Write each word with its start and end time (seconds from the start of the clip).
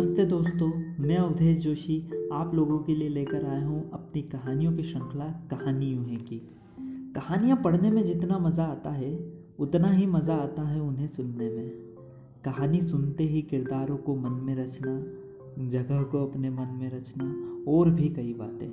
नमस्ते 0.00 0.24
दोस्तों, 0.24 0.68
मैं 1.04 1.16
अवधेश 1.16 1.58
जोशी 1.58 2.08
आप 2.32 2.54
लोगों 2.54 2.78
के 2.78 2.94
लिए 2.94 3.08
लेकर 3.08 3.44
आया 3.44 3.66
हूँ 3.66 3.90
अपनी 3.90 4.22
कहानियों 4.22 4.72
की 4.72 4.82
श्रृंखला 4.82 5.24
कहानी 5.24 5.86
यूँ 5.86 6.04
है 6.04 6.16
की। 6.16 6.38
कहानियाँ 7.16 7.60
पढ़ने 7.64 7.90
में 7.90 8.04
जितना 8.04 8.38
मज़ा 8.38 8.64
आता 8.64 8.90
है, 8.90 9.32
उतना 9.58 9.90
ही 9.90 10.06
मज़ा 10.06 10.34
आता 10.34 10.62
है 10.62 10.80
उन्हें 10.80 11.06
सुनने 11.06 11.50
में। 11.50 11.70
कहानी 12.44 12.80
सुनते 12.80 13.24
ही 13.24 13.42
किरदारों 13.42 13.96
को 13.96 14.16
मन 14.16 14.32
में 14.32 14.56
रचना, 14.56 15.04
जगह 15.68 16.02
को 16.02 16.26
अपने 16.26 16.50
मन 16.50 16.78
में 16.80 16.90
रचना, 16.90 17.54
और 17.72 17.90
भी 17.90 18.08
कई 18.08 18.34
बातें। 18.34 18.70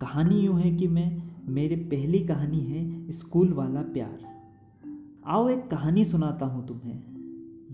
कहानी 0.00 0.40
यूँ 0.40 0.60
है 0.60 0.76
कि 0.76 0.88
मैं, 0.88 1.22
मेरी 1.48 1.76
पहली 1.76 2.18
कहानी 2.18 2.60
है 2.60 3.12
स्कूल 3.12 3.52
वाला 3.52 3.82
प्यार। 3.82 4.18
आओ 5.26 5.48
एक 5.48 5.70
कहानी 5.70 6.04
सुनाता 6.04 6.46
हूँ 6.46 6.68
तुम्हें। 6.68 7.13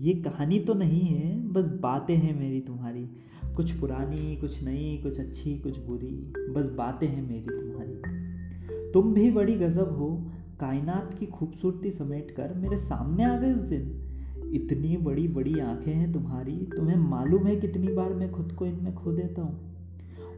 ये 0.01 0.13
कहानी 0.13 0.59
तो 0.59 0.73
नहीं 0.73 1.01
है, 1.01 1.47
बस 1.47 1.67
बातें 1.67 2.17
हैं 2.17 2.39
मेरी 2.39 2.59
तुम्हारी। 2.59 3.09
कुछ 3.55 3.71
पुरानी, 3.71 4.37
कुछ 4.37 4.63
नई, 4.63 4.99
कुछ 5.03 5.19
अच्छी, 5.19 5.59
कुछ 5.59 5.79
बुरी, 5.79 6.33
बस 6.37 6.71
बातें 6.77 7.07
हैं 7.07 7.29
मेरी 7.29 7.57
तुम्हारी। 7.59 8.01
तुम 8.91 9.13
भी 9.13 9.31
बड़ी 9.31 9.55
गज़ब 9.55 9.97
हो। 9.97 10.31
कायनात 10.59 11.13
की 11.13 11.25
खूबसूरती 11.25 11.91
समेट 11.91 12.31
कर 12.31 12.53
मेरे 12.53 12.77
सामने 12.77 13.23
आ 13.23 13.37
गए 13.37 13.53
उस 13.53 13.61
दिन। 13.61 14.01
इतनी 14.53 14.97
बड़ी 14.97 15.27
बड़ी 15.27 15.59
आँखें 15.59 15.93
हैं 15.93 16.11
तुम्हारी, 16.11 16.69
तुम्हें 16.77 16.97
मालूम 16.97 17.47
है 17.47 17.55
कितनी 17.55 17.87
बार 17.87 18.13
मैं 18.13 18.31
खुद 18.31 18.51
को 18.51 18.65
इनमें 18.65 18.95
खो 18.95 19.11
देता 19.11 19.41
हूँ। 19.41 19.75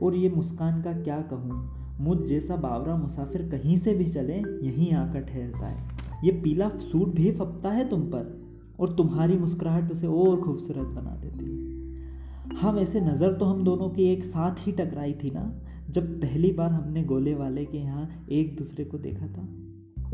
और 0.03 0.15
ये 0.15 0.29
मुस्कान 0.29 0.81
का 0.81 0.93
क्या 0.93 1.21
कहूँ? 1.21 1.71
मुझ 1.99 2.17
जैसा 2.17 2.55
बावरा 2.55 2.95
मुसाफिर 2.95 3.41
कहीं 3.41 3.77
से 3.77 3.93
भी 3.93 4.05
चले, 4.05 4.37
यहीं 4.39 4.93
आकर 4.93 5.21
ठहरता 5.21 5.67
है। 5.67 5.89
ये 6.23 6.31
पीला 6.31 6.69
सूट 6.69 7.15
भी 7.15 7.31
फपता 7.31 7.69
है 7.69 7.89
तुम 7.89 8.01
पर। 8.01 8.42
और 8.83 8.95
तुम्हारी 8.95 9.37
मुस्कुराहट 9.37 9.91
उसे 9.91 10.07
और 10.07 10.39
खूबसूरत 10.41 10.87
बना 10.89 11.15
देती 11.15 11.45
है। 11.45 12.57
हाँ 12.57 12.71
वैसे 12.71 13.01
नज़र 13.01 13.33
तो 13.33 13.45
हम 13.45 13.63
दोनों 13.63 13.89
की 13.89 14.03
एक 14.03 14.23
साथ 14.23 14.67
ही 14.67 14.71
टकराई 14.71 15.13
थी 15.13 15.31
ना, 15.31 15.51
जब 15.89 16.19
पहली 16.21 16.51
बार 16.51 16.71
हमने 16.71 17.03
गोले 17.03 17.35
वाले 17.35 17.65
के 17.65 17.77
यहाँ 17.77 18.09
एक 18.31 18.55
दूसरे 18.57 18.85
को 18.85 18.97
देखा 18.97 19.27
था। 19.27 19.47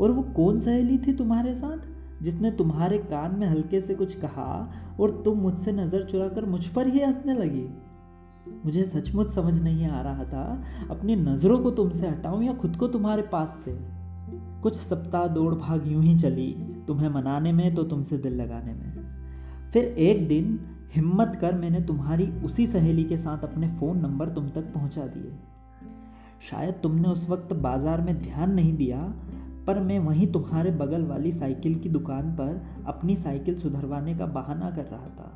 और 0.00 0.10
वो 0.10 0.22
कौन 0.36 0.58
सहेली 0.58 0.98
थी 0.98 1.12
तुम्हारे 1.12 1.54
साथ, 1.54 1.78
जिसने 2.22 2.50
तुम्हारे 2.50 2.98
कान 2.98 3.34
में 3.34 3.46
हल्के 3.46 3.80
से 3.80 3.94
कुछ 3.94 4.14
कहा 4.14 4.72
और 5.00 5.10
तुम 5.24 5.38
मुझसे 5.38 5.72
नज़र 5.72 6.04
चुरा 6.04 6.28
कर 6.28 6.44
मुझ 6.44 6.66
पर 6.68 6.86
ही 6.86 7.00
हंसने 7.00 7.34
लगी? 7.34 7.68
मुझे 8.64 8.82
सचमुच 8.84 9.30
समझ 9.30 9.60
नहीं 9.62 9.86
आ 9.86 10.00
रहा 10.02 10.24
था, 10.24 10.62
अपनी 10.90 11.16
नज़रों 11.16 11.58
को 11.58 11.70
तुमसे 11.70 12.08
हटाऊं 12.08 12.42
या 12.42 12.54
खुद 12.54 12.76
को 12.76 12.88
तुम्हारे 12.88 13.22
पास 13.22 13.62
से। 13.64 13.78
कुछ 14.62 14.76
सप्ताह 14.76 15.26
दौड़ 15.26 15.54
भाग 15.54 15.86
यूँ 15.86 16.02
ही 16.02 16.18
चली। 16.18 16.54
तुम्हें 16.88 17.08
मनाने 17.08 17.52
में 17.52 17.74
तो 17.74 17.82
तुमसे 17.84 18.18
दिल 18.18 18.34
लगाने 18.34 18.74
में 18.74 19.70
फिर 19.72 19.84
एक 19.84 20.28
दिन 20.28 20.58
हिम्मत 20.94 21.36
कर 21.40 21.54
मैंने 21.54 21.80
तुम्हारी 21.80 22.26
उसी 22.44 22.66
सहेली 22.66 23.04
के 23.04 23.16
साथ 23.18 23.44
अपने 23.44 23.68
फ़ोन 23.68 23.98
नंबर 23.98 24.28
तुम 24.28 24.48
तक 24.48 24.72
पहुँचा 24.74 25.06
दिए 25.06 25.38
शायद 26.50 26.74
तुमने 26.74 27.08
उस 27.08 27.28
वक्त 27.30 27.52
बाज़ार 27.52 28.00
में 28.00 28.22
ध्यान 28.22 28.54
नहीं 28.54 28.76
दिया, 28.76 28.98
पर 29.66 29.80
मैं 29.80 29.98
वहीं 29.98 30.26
तुम्हारे 30.26 30.70
बगल 30.70 31.04
वाली 31.04 31.32
साइकिल 31.32 31.74
की 31.74 31.88
दुकान 31.88 32.32
पर 32.32 32.60
अपनी 32.86 33.16
साइकिल 33.16 33.56
सुधरवाने 33.56 34.14
का 34.14 34.26
बहाना 34.26 34.70
कर 34.70 34.84
रहा 34.84 35.08
था, 35.08 35.30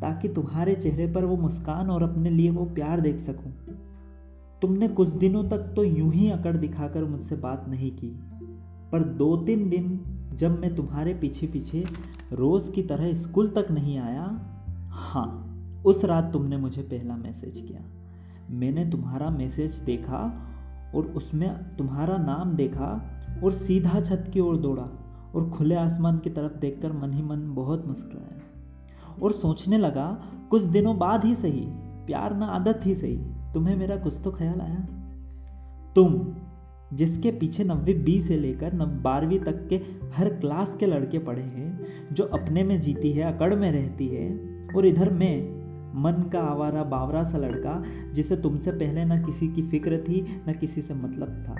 ताकि 0.00 0.28
तुम्हारे 0.28 0.74
चेहरे 0.74 1.06
पर 1.12 1.24
वो 1.24 1.36
मुस्कान 1.36 1.90
और 1.90 2.02
अपने 2.02 2.30
लिए 2.30 2.50
वो 2.50 2.64
प्यार 2.64 3.00
देख 3.00 3.20
सकूँ। 3.20 3.52
तुमने 4.62 4.88
कुछ 4.88 5.08
दिनों 5.08 5.44
तक 5.44 5.72
तो 5.76 5.84
यूँ 5.84 6.12
ही 6.12 6.30
अकड़ 6.30 6.56
दिखाकर 6.56 7.04
मुझसे 7.04 7.36
बात 7.36 7.64
नहीं 7.68 7.90
की, 7.90 8.10
पर 8.92 9.02
दो 9.02 9.36
तीन 9.36 9.68
दिन 9.70 9.88
जब 10.36 10.58
मैं 10.60 10.74
तुम्हारे 10.76 11.14
पीछे 11.14 11.46
पीछे 11.46 11.84
रोज़ 12.32 12.70
की 12.72 12.82
तरह 12.82 13.14
स्कूल 13.14 13.48
तक 13.50 13.70
नहीं 13.70 13.98
आया 13.98 14.24
हाँ 14.92 15.28
उस 15.86 16.04
रात 16.04 16.32
तुमने 16.32 16.56
मुझे 16.56 16.82
पहला 16.82 17.16
मैसेज 17.16 17.60
किया। 17.60 17.80
मैंने 18.50 18.84
तुम्हारा 18.90 19.30
मैसेज 19.30 19.74
देखा 19.84 20.20
और 20.94 21.06
उसमें 21.16 21.76
तुम्हारा 21.76 22.16
नाम 22.16 22.52
देखा 22.52 22.90
और 23.44 23.52
सीधा 23.52 24.00
छत 24.00 24.30
की 24.34 24.40
ओर 24.40 24.56
दौड़ा 24.56 24.82
और 25.34 25.50
खुले 25.50 25.74
आसमान 25.74 26.18
की 26.18 26.30
तरफ़ 26.30 26.58
देखकर 26.58 26.92
मन 26.92 27.12
ही 27.12 27.22
मन 27.22 27.40
बहुत 27.54 27.86
मुस्कुराया 27.86 29.22
और 29.22 29.32
सोचने 29.32 29.78
लगा, 29.78 30.06
कुछ 30.50 30.62
दिनों 30.62 30.96
बाद 30.98 31.24
ही 31.24 31.34
सही, 31.34 31.64
प्यार 32.06 32.34
ना 32.36 32.46
आदत 32.46 32.80
ही 32.84 32.94
सही, 32.94 33.16
तुम्हें 33.54 33.76
मेरा 33.76 33.96
कुछ 33.96 34.20
तो 34.24 34.30
ख्याल 34.32 34.60
आया। 34.60 34.80
तुम 35.96 36.14
जिसके 36.92 37.30
पीछे 37.30 37.64
नब्बे 37.64 37.94
बी 37.94 38.20
से 38.20 38.36
लेकर 38.36 38.70
बारहवीं 38.86 39.38
तक 39.38 39.68
के 39.68 39.76
हर 40.14 40.28
क्लास 40.28 40.76
के 40.80 40.86
लड़के 40.86 41.18
पढ़े 41.18 41.42
हैं, 41.42 41.86
जो 42.12 42.24
अपने 42.24 42.64
में 42.64 42.80
जीती 42.80 43.12
है, 43.12 43.34
अकड़ 43.34 43.54
में 43.54 43.72
रहती 43.72 44.08
है, 44.08 44.40
और 44.76 44.86
इधर 44.86 45.10
मैं, 45.10 45.64
मन 46.02 46.30
का 46.32 46.40
आवारा 46.40 46.84
बावरा 46.84 47.24
सा 47.24 47.38
लड़का, 47.38 47.82
जिसे 48.12 48.36
तुमसे 48.36 48.70
पहले 48.70 49.04
न 49.04 49.24
किसी 49.24 49.48
की 49.48 49.62
फ़िक्र 49.62 49.98
थी, 49.98 50.42
न 50.48 50.52
किसी 50.52 50.82
से 50.82 50.94
मतलब 50.94 51.44
था। 51.48 51.56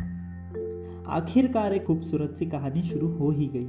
आखिरकार 1.09 1.73
एक 1.73 1.85
खूबसूरत 1.85 2.35
सी 2.35 2.47
कहानी 2.47 2.83
शुरू 2.83 3.09
हो 3.09 3.31
ही 3.31 3.47
गई। 3.47 3.69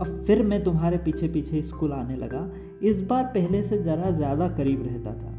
अब 0.00 0.24
फिर 0.26 0.42
मैं 0.42 0.64
तुम्हारे 0.64 0.98
पीछे 0.98 1.28
पीछे 1.28 1.62
स्कूल 1.62 1.92
आने 1.92 2.16
लगा। 2.16 2.52
इस 2.82 3.02
बार 3.02 3.24
पहले 3.24 3.62
से 3.62 3.78
ज़रा 3.78 4.10
ज़्यादा 4.10 4.48
करीब 4.48 4.82
रहता 4.82 5.12
था। 5.12 5.34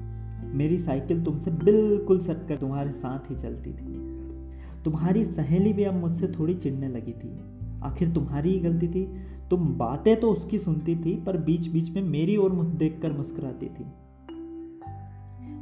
मेरी 0.54 0.80
साइकिल 0.80 1.24
तुमसे 1.24 1.52
बिल्कुल 1.52 2.20
सट 2.20 2.48
कर 2.48 2.56
तुम्हारे 2.56 2.92
साथ 2.92 3.32
ही 3.32 3.36
चलती 3.36 3.74
थी। 3.74 3.99
तुम्हारी 4.86 5.24
सहेली 5.26 5.74
भी 5.74 5.84
अब 5.84 5.94
मुझसे 5.94 6.28
थोड़ी 6.28 6.54
चिढ़ने 6.54 6.88
लगी 6.88 7.12
थी। 7.12 7.38
आखिर 7.84 8.10
तुम्हारी 8.10 8.52
ही 8.52 8.60
गलती 8.60 8.88
थी। 8.88 9.06
तुम 9.50 9.68
बातें 9.68 10.20
तो 10.20 10.32
उसकी 10.32 10.60
सुनती 10.60 10.96
थी, 10.96 11.16
पर 11.16 11.38
बीच 11.38 11.68
बीच 11.68 11.90
में 11.90 12.02
मेरी 12.02 12.38
ओर 12.38 12.52
देख 12.52 13.00
कर 13.02 13.12
मुस्कुराती 13.12 13.66
थी। 13.66 13.86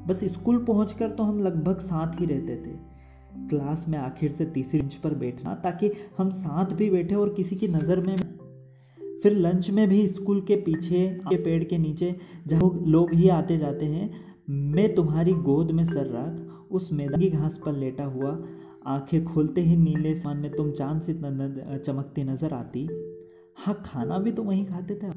बस 0.08 0.24
स्कूल 0.24 0.58
पहुंचकर 0.66 1.10
तो 1.10 1.24
हम 1.24 1.40
लगभग 1.40 1.80
साथ 1.80 2.20
ही 2.22 2.26
रहते 2.26 2.56
थे। 2.56 2.76
क्लास 3.50 3.86
में 3.90 3.98
आखिर 3.98 4.32
से 4.32 4.46
तीसरी 4.46 4.82
बेंच 4.82 4.96
पर 4.96 5.14
बैठना, 5.14 5.56
ताकि 5.56 5.92
हम 6.18 6.30
साथ 6.30 6.66
भी 6.66 6.90
बैठे 6.90 7.16
और 7.16 7.34
किसी 7.34 7.56
की 7.56 7.68
नज़र 7.68 8.02
में 8.02 8.16
फिर 9.24 9.32
लंच 9.32 9.70
में 9.70 9.88
भी 9.90 10.08
स्कूल 10.08 10.42
के 10.42 10.56
पीछे, 10.56 11.20
के 11.30 11.36
पेड़ 11.36 11.64
के 11.64 11.78
नीचे, 11.78 12.16
जहाँ 12.48 12.84
लोग 12.88 13.14
ही 13.14 13.30
आते 13.30 13.58
जाते 13.58 13.86
हैं। 13.86 14.12
मैं 14.50 14.96
तुम्हारी 14.96 15.34
गोद 15.34 15.72
में 15.72 15.86
सर 15.86 16.08
रख, 16.08 16.72
उस 16.72 16.94
मैदानी 16.94 17.30
घास 17.30 17.60
पर 17.66 17.72
लेटा 17.72 18.06
हुआ 18.06 18.32
आँखें 18.88 19.24
खोलते 19.26 19.62
ही 19.62 19.76
नीले 19.78 20.16
सान 20.16 20.38
में 20.38 20.52
तुम 20.52 20.72
चाँद 20.72 21.02
से 21.02 21.14
चमकती 21.14 22.24
नज़र 22.24 22.54
आती। 22.54 22.88
हाँ 23.58 23.82
खाना 23.86 24.20
भी 24.20 24.32
तो 24.32 24.44
वहीं 24.44 24.66
खाते 24.66 24.96
थे 24.96 25.12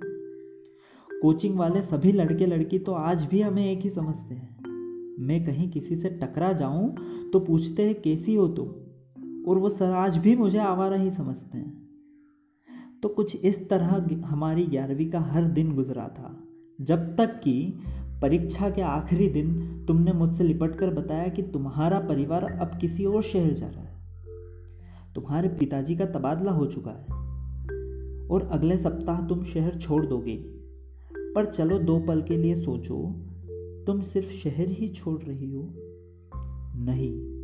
कोचिंग 1.13 1.59
वाले 1.59 1.83
सभी 1.83 2.13
लड़के 2.13 2.47
लड़की 2.47 2.79
तो 2.79 2.93
आज 2.93 3.25
भी 3.25 3.41
हमें 3.43 3.65
एक 3.65 3.81
ही 3.81 3.91
समझते 3.91 4.35
हैं। 4.35 4.59
मैं 5.21 5.45
कहीं 5.45 5.69
किसी 5.71 5.97
से 5.97 6.09
टकरा 6.23 6.53
जाऊँ 6.53 6.95
तो 7.33 7.41
पूछते 7.41 7.87
हैं, 7.87 8.01
कैसी 8.03 8.35
हो 8.35 8.49
तुम? 8.49 8.69
और 9.45 9.59
वो 9.59 9.69
सर 9.69 9.93
आज 9.95 10.19
भी 10.19 10.35
मुझे 10.37 10.59
आवारा 10.59 10.97
ही 10.97 11.11
समझते 11.11 11.59
हैं। 11.59 11.79
तो 13.03 13.09
कुछ 13.09 13.37
इस 13.37 13.69
तरह 13.71 14.27
हमारी 14.27 14.65
ग्यारहवीं 14.67 15.11
का 15.11 15.21
हर 15.23 15.45
दिन 15.45 15.75
गुजरा 15.75 16.09
था। 16.09 16.37
जब 16.81 17.17
तक 17.17 17.41
कि 17.45 17.55
परीक्षा 18.23 18.71
के 18.71 18.83
आखिरी 18.83 19.29
दिन 19.29 19.61
तुमने 19.89 20.13
मुझसे 20.13 20.45
लिपट 20.45 20.77
कर 20.77 20.91
बताया 20.91 21.29
कि 21.29 21.43
तुम्हारा 21.43 21.99
परिवार 21.99 22.45
अब 22.45 22.79
किसी 22.81 23.05
और 23.05 23.23
शहर 23.23 23.53
जा 23.53 23.67
रहा 23.67 23.81
है। 23.81 24.01
तुम्हारे 25.15 25.49
पिताजी 25.49 25.97
का 25.97 26.05
तबादला 26.07 26.53
हो 26.53 26.67
चुका 26.67 26.91
है 26.91 27.05
और 28.29 28.49
अगले 28.53 28.79
सप्ताह 28.79 29.27
तुम 29.27 29.45
शहर 29.45 29.75
छोड़ 29.75 30.07
दोगे। 30.07 30.37
पर 31.17 31.45
चलो 31.45 31.79
दो 31.79 32.01
पल 32.01 32.23
के 32.23 32.37
लिए 32.37 32.55
सोचो, 32.55 33.17
तुम 33.87 34.01
सिर्फ़ 34.01 34.31
शहर 34.31 34.69
ही 34.69 34.89
छोड़ 34.89 35.23
रही 35.23 35.51
हो। 35.51 35.69
नहीं। 36.77 37.40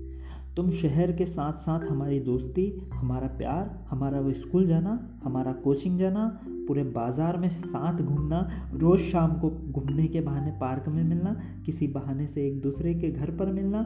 तुम 0.56 0.70
शहर 0.70 1.12
के 1.12 1.26
साथ 1.26 1.52
साथ 1.52 1.80
हमारी 1.90 2.20
दोस्ती, 2.20 2.88
हमारा 2.94 3.26
प्यार, 3.26 3.86
हमारा 3.90 4.20
वो 4.20 4.32
स्कूल 4.32 4.66
जाना, 4.66 5.18
हमारा 5.24 5.52
कोचिंग 5.52 5.98
जाना, 5.98 6.40
पूरे 6.68 6.82
बाज़ार 6.82 7.36
में 7.36 7.48
साथ 7.48 7.98
घूमना, 8.02 8.48
रोज़ 8.74 9.00
शाम 9.00 9.32
को 9.32 9.50
घूमने 9.50 10.06
के 10.06 10.20
बहाने 10.20 10.50
पार्क 10.50 10.88
में 10.88 11.04
मिलना, 11.04 11.36
किसी 11.66 11.86
बहाने 11.86 12.26
से 12.26 12.46
एक 12.46 12.60
दूसरे 12.62 12.94
के 12.94 13.10
घर 13.10 13.30
पर 13.30 13.46
मिलना, 13.46 13.82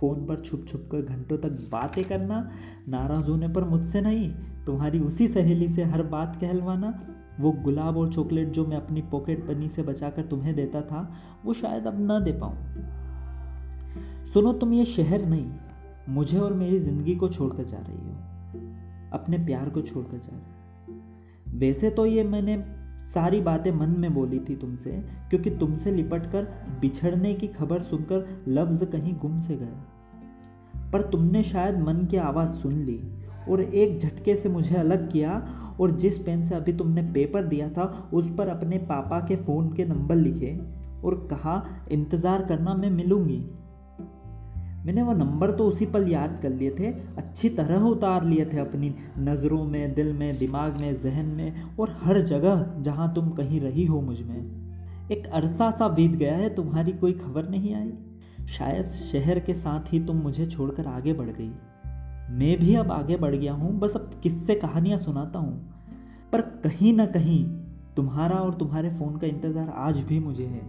फ़ोन 0.00 0.26
पर 0.26 0.40
छुप 0.40 0.66
छुप 0.68 0.88
कर 0.92 1.02
घंटों 1.02 1.38
तक 1.38 1.50
बातें 1.72 2.04
करना, 2.04 2.50
नाराज़ 2.88 3.30
होने 3.30 3.48
पर 3.48 3.64
मुझसे 3.64 4.00
नहीं, 4.00 4.30
तुम्हारी 4.66 4.98
उसी 4.98 5.28
सहेली 5.28 5.68
से 5.68 5.84
हर 5.84 6.02
बात 6.02 6.36
कहलवाना, 6.40 6.98
वो 7.40 7.52
गुलाब 7.52 7.96
और 7.96 8.12
चॉकलेट 8.12 8.48
जो 8.48 8.66
मैं 8.66 8.76
अपनी 8.76 9.02
पॉकेट 9.02 9.46
बनी 9.46 9.68
से 9.68 9.82
बचाकर 9.82 10.22
तुम्हें 10.22 10.54
देता 10.54 10.80
था, 10.80 11.14
वो 11.44 11.54
शायद 11.54 11.86
अब 11.86 12.00
ना 12.00 12.18
दे 12.18 12.32
पाऊँ। 12.32 12.56
सुनो, 14.24 14.52
तुम 14.52 14.72
ये 14.72 14.84
शहर 14.84 15.26
नहीं 15.26 15.69
मुझे 16.08 16.38
और 16.38 16.52
मेरी 16.52 16.78
ज़िंदगी 16.78 17.14
को 17.14 17.28
छोड़कर 17.28 17.64
जा 17.64 17.78
रही 17.78 17.96
हो। 17.96 18.16
अपने 19.12 19.38
प्यार 19.38 19.68
को 19.68 19.82
छोड़कर 19.82 20.16
जा 20.16 20.32
रही 20.32 20.40
हो। 20.40 21.58
वैसे 21.58 21.90
तो 21.90 22.06
ये 22.06 22.24
मैंने 22.24 22.62
सारी 23.04 23.40
बातें 23.40 23.70
मन 23.72 23.94
में 23.98 24.12
बोली 24.14 24.38
थी 24.38 24.56
तुमसे, 24.56 24.90
क्योंकि 25.30 25.50
तुमसे 25.50 25.90
लिपट 25.90 26.26
कर 26.32 26.48
बिछड़ने 26.80 27.34
की 27.34 27.46
खबर 27.48 27.82
सुनकर 27.82 28.44
लफ्ज़ 28.48 28.84
कहीं 28.84 29.14
गुम 29.18 29.38
से 29.40 29.56
गए। 29.56 30.90
पर 30.92 31.02
तुमने 31.02 31.42
शायद 31.42 31.78
मन 31.78 32.04
की 32.06 32.16
आवाज़ 32.16 32.50
सुन 32.52 32.74
ली 32.76 33.00
और 33.48 33.60
एक 33.60 33.98
झटके 33.98 34.34
से 34.36 34.48
मुझे 34.48 34.76
अलग 34.76 35.10
किया 35.12 35.36
और 35.80 35.90
जिस 35.90 36.18
पेन 36.18 36.44
से 36.44 36.54
अभी 36.54 36.72
तुमने 36.72 37.02
पेपर 37.12 37.44
दिया 37.44 37.68
था, 37.68 38.10
उस 38.12 38.34
पर 38.38 38.48
अपने 38.48 38.78
पापा 38.78 39.20
के 39.20 39.36
फ़ोन 39.36 39.72
के 39.72 39.84
नंबर 39.84 40.14
लिखे 40.14 40.56
और 41.04 41.14
कहा, 41.30 41.62
इंतज़ार 41.92 42.44
करना 42.46 42.74
मैं 42.74 42.90
मिलूँगी। 42.90 43.44
मैंने 44.86 45.02
वो 45.02 45.12
नंबर 45.12 45.50
तो 45.50 45.64
उसी 45.64 45.86
पल 45.86 46.08
याद 46.08 46.38
कर 46.42 46.50
लिए 46.50 46.70
थे। 46.70 46.86
अच्छी 47.16 47.48
तरह 47.48 47.84
उतार 47.84 48.24
लिए 48.24 48.44
थे 48.44 48.58
अपनी 48.58 48.94
नज़रों 49.18 49.64
में, 49.64 49.94
दिल 49.94 50.12
में, 50.12 50.38
दिमाग 50.38 50.80
में, 50.80 50.94
जहन 50.94 51.26
में 51.26 51.76
और 51.80 51.96
हर 52.02 52.20
जगह 52.20 52.64
जहाँ 52.80 53.12
तुम 53.14 53.30
कहीं 53.30 53.60
रही 53.60 53.84
हो 53.86 54.00
मुझमें। 54.00 55.08
एक 55.10 55.26
अरसा 55.26 55.70
सा 55.70 55.88
बीत 55.88 56.10
गया 56.10 56.36
है, 56.36 56.54
तुम्हारी 56.54 56.92
कोई 56.92 57.12
खबर 57.12 57.48
नहीं 57.48 57.74
आई। 57.74 57.92
शायद 58.48 58.84
शहर 58.84 59.38
के 59.38 59.54
साथ 59.54 59.92
ही 59.92 60.00
तुम 60.00 60.16
मुझे 60.16 60.46
छोड़कर 60.46 60.86
आगे 60.86 61.12
बढ़ 61.12 61.30
गई। 61.30 61.52
मैं 62.30 62.58
भी 62.58 62.74
अब 62.74 62.92
आगे 62.92 63.16
बढ़ 63.16 63.34
गया 63.34 63.52
हूँ, 63.52 63.78
बस 63.78 63.96
अब 63.96 64.10
किससे 64.22 64.54
कहानियाँ 64.54 64.98
सुनाता 64.98 65.38
हूँ। 65.38 65.74
पर 66.32 66.40
कहीं 66.40 66.92
ना 66.92 67.06
कहीं 67.06 67.44
तुम्हारा 67.96 68.36
और 68.36 68.54
तुम्हारे 68.54 68.90
फ़ोन 68.90 69.16
का 69.16 69.26
इंतज़ार 69.26 69.68
आज 69.76 69.98
भी 69.98 70.18
मुझे 70.18 70.44
है। 70.44 70.60